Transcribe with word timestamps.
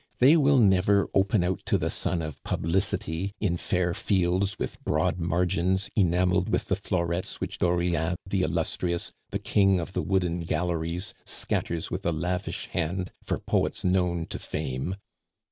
They 0.17 0.35
will 0.35 0.57
never 0.57 1.07
open 1.13 1.43
out 1.43 1.61
to 1.67 1.77
the 1.77 1.91
sun 1.91 2.23
of 2.23 2.41
publicity 2.43 3.35
in 3.39 3.55
fair 3.57 3.93
fields 3.93 4.57
with 4.57 4.83
broad 4.83 5.19
margins 5.19 5.91
enameled 5.95 6.49
with 6.49 6.65
the 6.69 6.75
florets 6.75 7.39
which 7.39 7.59
Dauriat 7.59 8.17
the 8.27 8.41
illustrious, 8.41 9.11
the 9.29 9.37
king 9.37 9.79
of 9.79 9.93
the 9.93 10.01
Wooden 10.01 10.39
Galleries, 10.39 11.13
scatters 11.23 11.91
with 11.91 12.03
a 12.03 12.11
lavish 12.11 12.67
hand 12.69 13.11
for 13.21 13.37
poets 13.37 13.83
known 13.83 14.25
to 14.31 14.39
fame. 14.39 14.95